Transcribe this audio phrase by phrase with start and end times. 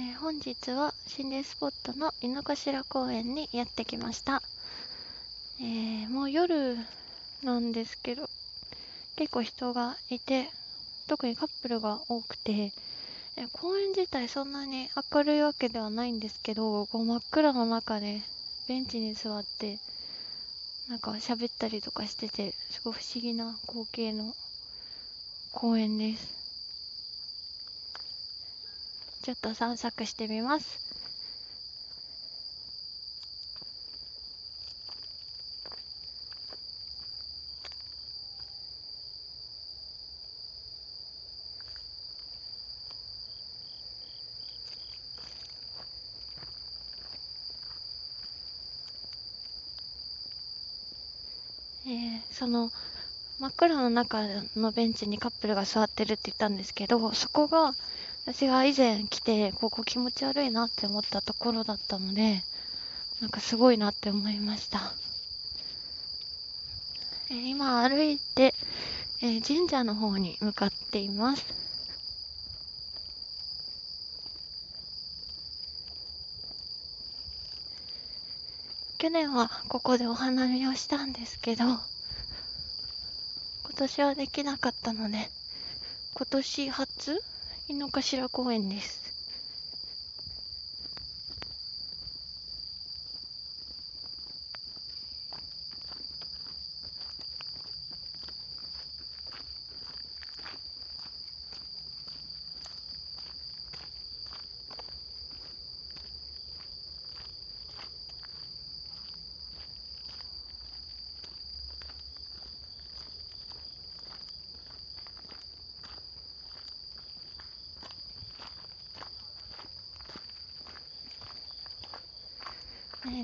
[0.00, 4.44] えー本日は心霊スポットの井の頭公園にやってきました、
[5.60, 6.76] えーもう夜
[7.42, 8.30] なんですけど
[9.16, 10.50] 結構人がいて
[11.08, 18.20] 特にカップルが多くて、えー公園自体そんなに明るいわけではないんですけどこう真っ暗の中で
[18.68, 19.78] ベンチに座って
[20.88, 24.32] なんか喋ったりとかしててすごい不思議な光景の
[25.50, 26.37] 公園です。
[29.22, 30.80] ちょっと散策してみます。
[51.86, 52.70] えーその
[53.40, 54.22] 真っ暗の中
[54.56, 57.74] のベンチにカップルが座ってるって言ったんですけどそこが
[58.30, 62.42] 私が以前来てここ気持ち悪いなって思ったところだったので
[63.22, 64.92] なんかすごいなって思いました、
[67.30, 68.54] えー今歩いて、
[69.22, 71.46] えー神社の方に向かっています。
[78.98, 81.78] 去年はここでお花見をしたんですけど今
[83.76, 85.30] 年はできなかったので
[86.14, 87.22] 今年初
[87.68, 89.07] 井の頭公園です。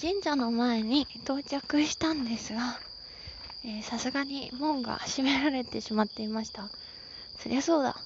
[0.00, 2.78] 神社の前に到着したんですが
[3.82, 6.68] さすがに門が閉められてしまっていました。
[7.42, 7.96] そりゃそうだ。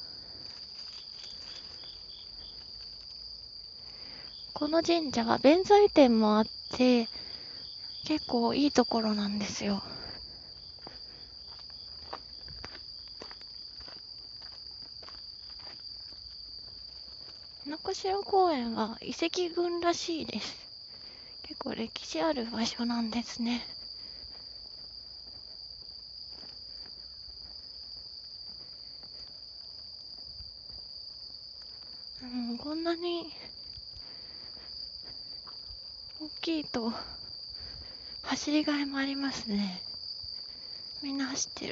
[4.55, 6.47] この神社は弁財天もあっ
[6.77, 7.09] て
[8.07, 9.83] 結構いいところなんですよ。
[17.67, 20.62] 井の頭公園は遺跡群らしいです。
[21.63, 23.63] 構歴史ある場所なんですね。
[32.23, 33.33] うんこんなに
[36.21, 36.93] 大きいと
[38.23, 39.81] 走りがいもありますね。
[41.03, 41.72] みんな走ってる。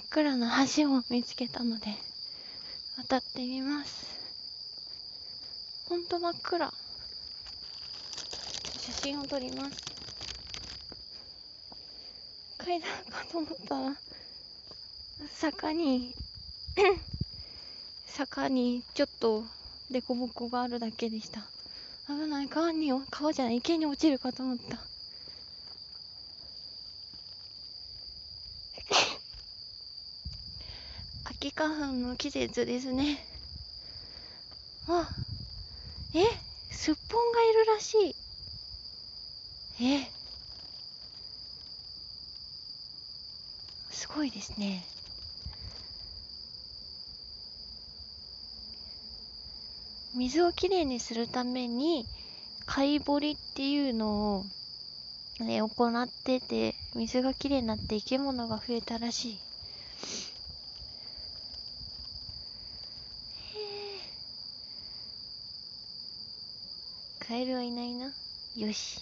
[0.00, 1.94] っ暗な橋を見つけたので
[2.96, 4.06] 渡ってみます。
[5.88, 6.72] ほんと真っ暗。
[8.78, 9.76] 写真を撮ります。
[12.58, 13.96] 階段かと思ったら
[15.34, 16.14] 坂に
[18.06, 19.44] 坂にちょっと
[19.90, 21.42] 凸凹があるだけでした。
[22.06, 22.48] 危ない。
[22.48, 23.56] 川に川じゃない。
[23.56, 24.89] 池に落ちるかと思った。
[31.54, 33.24] 花粉の季節ですね。
[34.88, 35.10] あ
[36.14, 36.24] え
[36.70, 38.14] すっぽんがいるらしい。
[39.84, 40.10] え
[43.90, 44.84] すごいですね。
[50.14, 52.06] 水をきれいにするために
[52.66, 54.44] 貝掘りっていうの
[55.40, 59.49] を、ね、行ってて水がきれいになって生き物が増えたらしい。
[67.26, 68.12] カエルはいないな。
[68.56, 69.00] よし。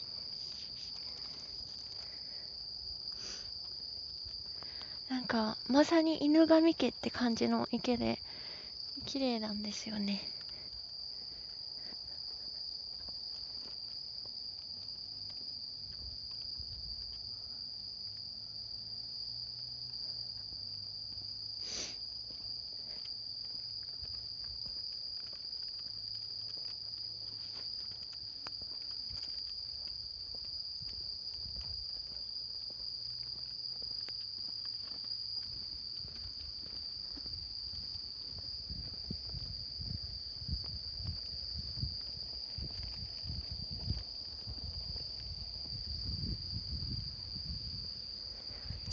[5.08, 8.18] なんかまさに犬神家って感じの池で
[9.06, 10.20] 綺麗なんですよね。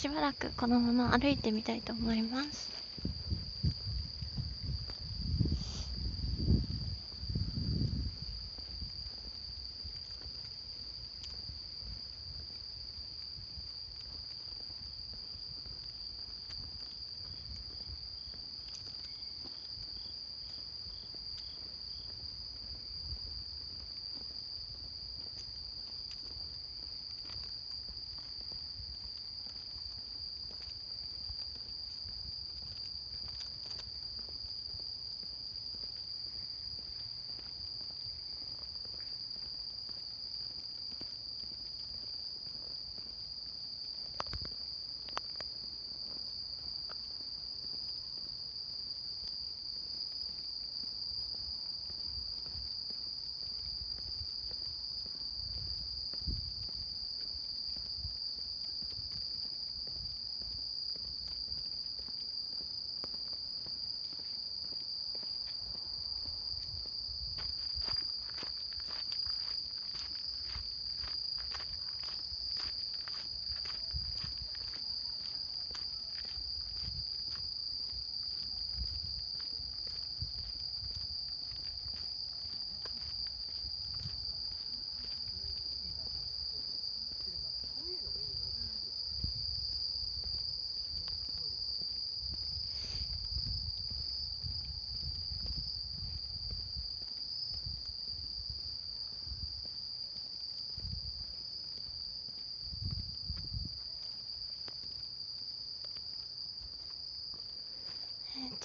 [0.05, 2.74] しばらくこのまま歩いてみたいと思います。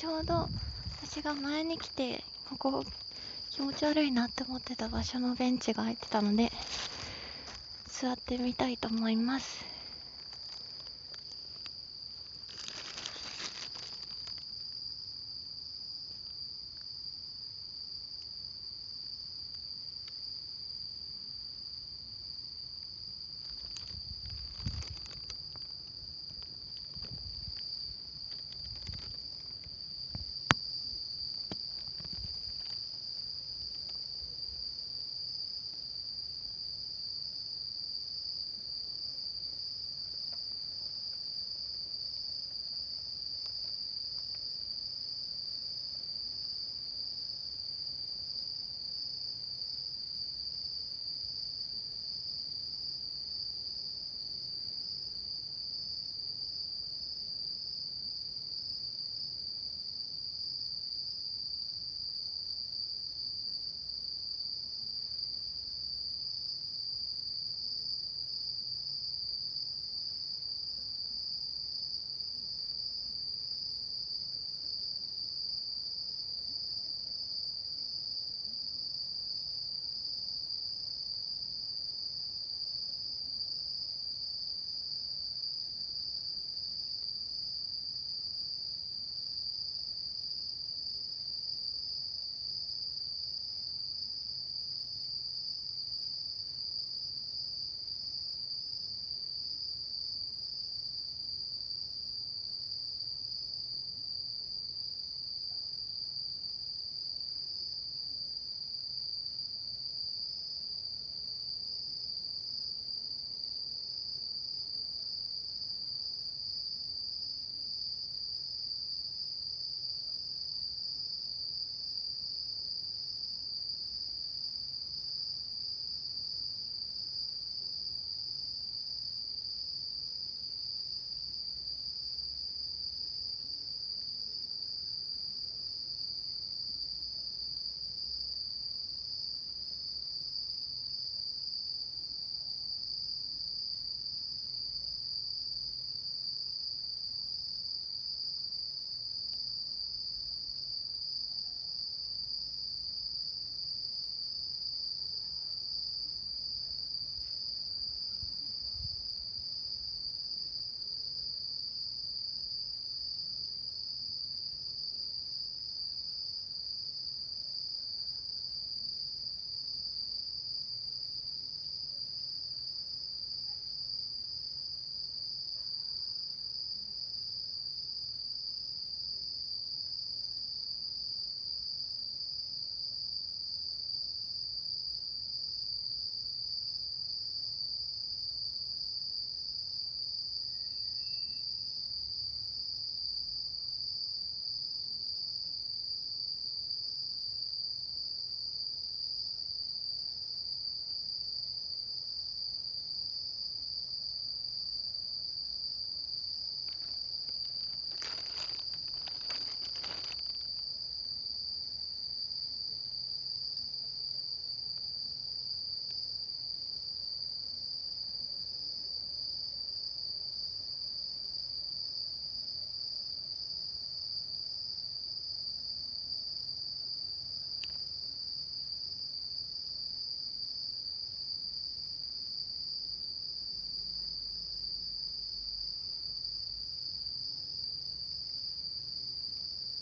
[0.01, 0.49] ちょうど
[1.03, 2.85] 私が前に来てここ
[3.51, 6.51] 気持ち悪いなって思ってた場所のベンチが空いてたので
[7.87, 9.63] 座ってみたいと思います。